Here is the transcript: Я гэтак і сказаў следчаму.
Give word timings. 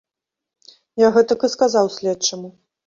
Я 1.05 1.11
гэтак 1.19 1.47
і 1.49 1.51
сказаў 1.57 1.95
следчаму. 1.99 2.49